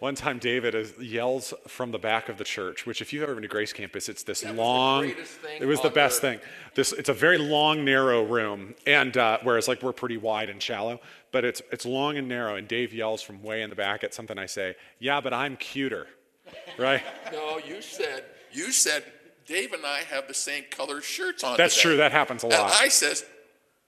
[0.00, 3.34] one time, David is, yells from the back of the church, which, if you've ever
[3.34, 5.12] been to Grace Campus, it's this that long.
[5.60, 6.38] it was the best thing.
[6.74, 10.62] This, it's a very long, narrow room, and uh, whereas like we're pretty wide and
[10.62, 11.00] shallow,
[11.32, 12.56] but it's it's long and narrow.
[12.56, 14.76] And Dave yells from way in the back at something I say.
[14.98, 16.06] Yeah, but I'm cuter,
[16.78, 17.02] right?
[17.32, 19.04] no, you said you said
[19.46, 21.56] Dave and I have the same color shirts on.
[21.56, 21.82] That's today.
[21.82, 21.96] true.
[21.96, 22.60] That happens a lot.
[22.60, 23.24] And I says,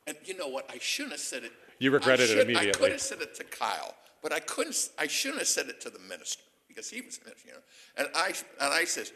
[0.07, 0.69] and you know what?
[0.73, 1.53] I shouldn't have said it.
[1.79, 2.69] You regretted I it immediately.
[2.71, 4.91] I could have said it to Kyle, but I couldn't.
[4.99, 7.61] I shouldn't have said it to the minister because he was, minister, you know.
[7.97, 8.29] And I
[8.61, 9.13] and I says,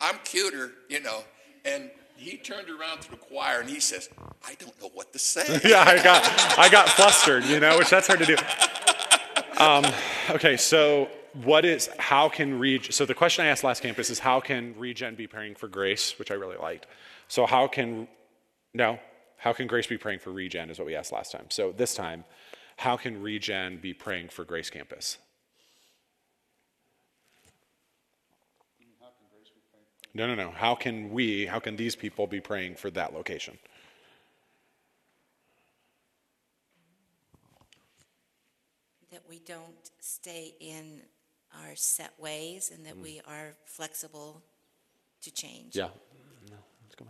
[0.00, 1.24] "I'm cuter," you know.
[1.64, 4.08] And he turned around to the choir and he says,
[4.44, 7.90] "I don't know what to say." yeah, I got I got flustered, you know, which
[7.90, 8.36] that's hard to do.
[9.62, 9.84] Um,
[10.30, 11.08] okay, so
[11.44, 14.74] what is how can regen so the question I asked last campus is how can
[14.78, 16.86] regen be praying for grace, which I really liked.
[17.28, 18.08] So how can
[18.74, 18.98] no,
[19.38, 21.46] how can grace be praying for regen is what we asked last time.
[21.48, 22.24] So this time,
[22.76, 25.18] how can regen be praying for Grace Campus?
[30.14, 30.50] No, no, no.
[30.50, 33.58] How can we, how can these people be praying for that location?
[39.10, 41.00] That we don't stay in
[41.62, 43.02] our set ways and that mm.
[43.02, 44.42] we are flexible
[45.22, 45.76] to change.
[45.76, 45.88] Yeah.
[46.50, 47.08] No, that's good.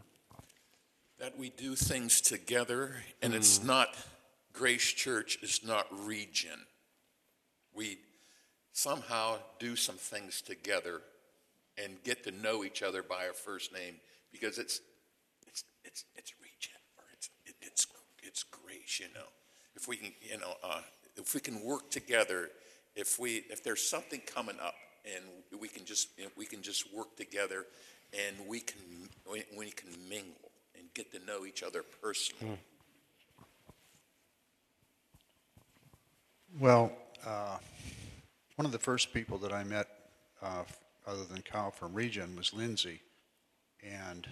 [1.18, 3.66] that we do things together, and it's mm.
[3.66, 3.96] not
[4.52, 6.66] Grace Church is not Regen.
[7.74, 7.98] We
[8.72, 11.00] somehow do some things together
[11.82, 13.96] and get to know each other by our first name
[14.30, 14.80] because it's
[15.46, 17.86] it's it's it's Regen or it's it, it's
[18.22, 19.00] it's Grace.
[19.00, 19.26] You know,
[19.74, 20.80] if we can, you know, uh,
[21.16, 22.50] if we can work together,
[22.94, 24.74] if we if there's something coming up
[25.04, 27.66] and we can just we can just work together
[28.12, 28.80] and we can
[29.30, 32.58] we, we can mingle and get to know each other personally.
[36.60, 36.92] Well,
[37.26, 37.56] uh,
[38.56, 39.88] one of the first people that I met,
[40.42, 40.64] uh,
[41.06, 43.00] other than Kyle from Regen, was Lindsay.
[43.82, 44.26] And,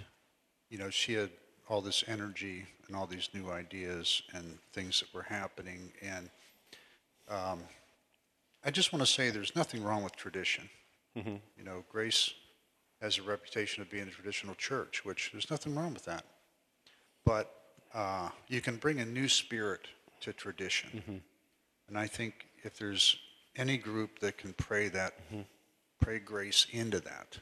[0.68, 1.30] you know, she had
[1.68, 5.92] all this energy and all these new ideas and things that were happening.
[6.02, 6.28] And
[7.28, 7.60] um,
[8.64, 10.68] I just want to say there's nothing wrong with tradition.
[11.56, 12.34] You know, Grace
[13.00, 16.24] has a reputation of being a traditional church, which there's nothing wrong with that.
[17.24, 17.50] But
[17.94, 19.88] uh, you can bring a new spirit
[20.20, 21.22] to tradition.
[21.90, 23.16] And I think if there's
[23.56, 25.42] any group that can pray that, mm-hmm.
[26.00, 27.38] pray grace into that,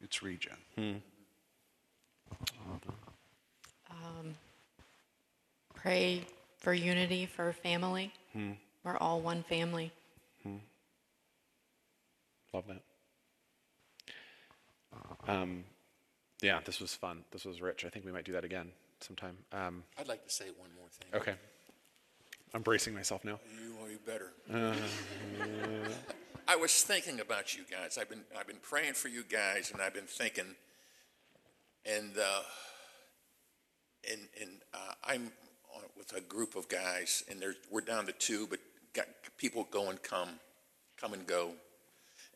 [0.00, 0.56] it's Regen.
[0.74, 0.92] Hmm.
[3.90, 4.34] Um,
[5.74, 6.24] pray
[6.58, 8.10] for unity for family.
[8.32, 8.52] Hmm.
[8.84, 9.92] We're all one family.
[10.42, 10.56] Hmm.
[12.54, 12.82] Love that.
[15.28, 15.64] Um,
[16.40, 17.24] yeah, this was fun.
[17.32, 17.84] This was rich.
[17.84, 19.36] I think we might do that again sometime.
[19.52, 21.20] Um, I'd like to say one more thing.
[21.20, 21.34] okay.
[22.52, 23.38] I'm bracing myself now.
[23.62, 24.32] You are better.
[26.48, 27.96] I was thinking about you guys.
[27.96, 30.56] I've been I've been praying for you guys, and I've been thinking,
[31.86, 32.42] and uh,
[34.10, 35.30] and and uh, I'm
[35.96, 38.58] with a group of guys, and there we're down to two, but
[38.94, 39.06] got
[39.38, 40.40] people go and come,
[41.00, 41.52] come and go,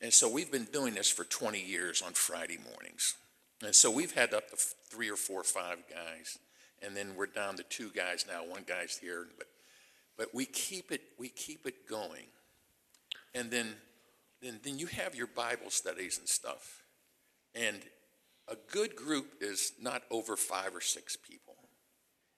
[0.00, 3.16] and so we've been doing this for 20 years on Friday mornings,
[3.64, 6.38] and so we've had up to three or four or five guys,
[6.82, 8.44] and then we're down to two guys now.
[8.44, 9.48] One guy's here, but
[10.16, 12.26] but we keep it we keep it going.
[13.34, 13.74] And then
[14.42, 16.82] then then you have your bible studies and stuff.
[17.54, 17.78] And
[18.48, 21.54] a good group is not over five or six people.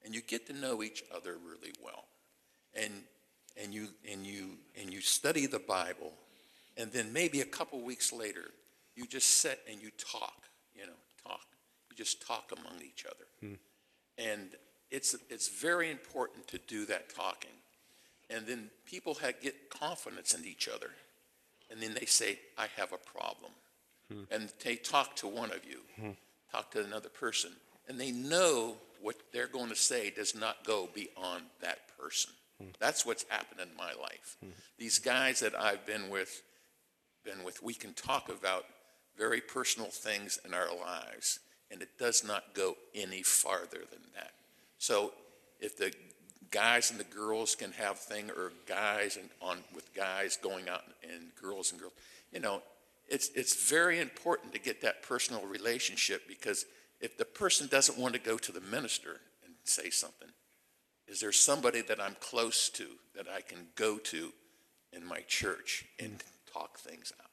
[0.03, 2.05] And you get to know each other really well.
[2.73, 3.03] And
[3.61, 6.13] and you and you and you study the bible.
[6.77, 8.51] And then maybe a couple weeks later
[8.95, 11.45] you just sit and you talk you know talk.
[11.89, 13.25] You just talk among each other.
[13.41, 13.55] Hmm.
[14.17, 14.55] And
[14.89, 17.51] it's it's very important to do that talking
[18.29, 20.91] and then people get confidence in each other.
[21.69, 23.51] And then they say i have a problem.
[24.11, 24.23] Hmm.
[24.31, 25.79] And they talk to one of you.
[25.99, 26.11] Hmm.
[26.51, 27.51] Talk to another person.
[27.87, 32.31] And they know what they're going to say does not go beyond that person.
[32.61, 32.69] Hmm.
[32.79, 34.37] That's what's happened in my life.
[34.77, 36.41] These guys that i've been with
[37.23, 38.65] been with we can talk about
[39.17, 41.39] very personal things in our lives
[41.71, 44.31] and it does not go any farther than that.
[44.77, 45.13] So
[45.59, 45.91] if the
[46.51, 50.83] guys and the girls can have thing or guys and on with guys going out
[51.03, 51.93] and girls and girls
[52.31, 52.61] you know
[53.07, 56.65] it's it's very important to get that personal relationship because
[56.99, 60.29] if the person doesn't want to go to the minister and say something
[61.07, 62.85] is there somebody that I'm close to
[63.15, 64.33] that I can go to
[64.93, 67.27] in my church and talk things out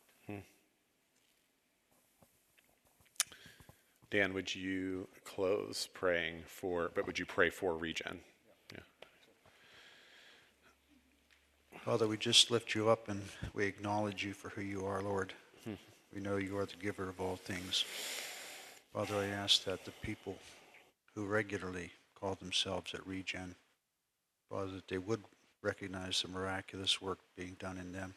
[4.15, 8.21] Dan, would you close praying for, but would you pray for regen?
[11.85, 13.21] Father, we just lift you up and
[13.53, 15.35] we acknowledge you for who you are, Lord.
[15.65, 15.75] Hmm.
[16.15, 17.85] We know you are the giver of all things.
[18.95, 20.39] Father, I ask that the people
[21.15, 23.55] who regularly call themselves at Regen,
[24.49, 25.25] Father, that they would
[25.61, 28.15] recognize the miraculous work being done in them.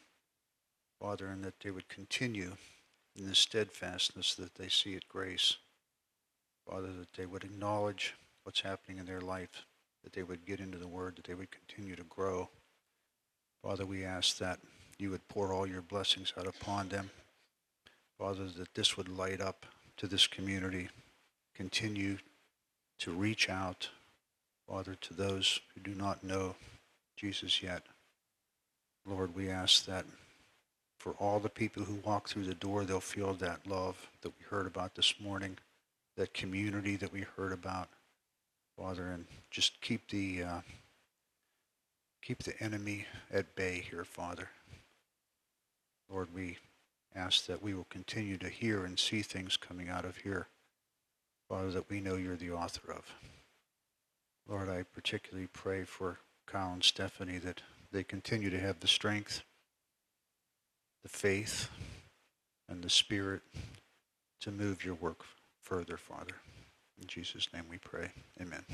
[0.98, 2.52] Father, and that they would continue
[3.16, 5.58] in the steadfastness that they see at grace.
[6.66, 8.14] Father, that they would acknowledge
[8.44, 9.66] what's happening in their life
[10.02, 12.48] that they would get into the Word, that they would continue to grow.
[13.62, 14.60] Father, we ask that
[14.98, 17.10] you would pour all your blessings out upon them.
[18.18, 20.88] Father, that this would light up to this community,
[21.54, 22.18] continue
[22.98, 23.88] to reach out,
[24.68, 26.56] Father, to those who do not know
[27.16, 27.82] Jesus yet.
[29.06, 30.04] Lord, we ask that
[30.98, 34.44] for all the people who walk through the door, they'll feel that love that we
[34.50, 35.56] heard about this morning,
[36.16, 37.88] that community that we heard about,
[38.76, 40.60] Father, and just keep the uh,
[42.28, 44.50] keep the enemy at bay here, Father.
[46.10, 46.58] Lord, we
[47.16, 50.46] ask that we will continue to hear and see things coming out of here,
[51.48, 53.14] Father, that we know you're the author of.
[54.46, 57.62] Lord, I particularly pray for Kyle and Stephanie that
[57.92, 59.42] they continue to have the strength,
[61.02, 61.70] the faith,
[62.68, 63.40] and the spirit
[64.42, 65.24] to move your work
[65.62, 66.34] further, Father.
[67.00, 68.10] In Jesus' name we pray.
[68.38, 68.66] Amen.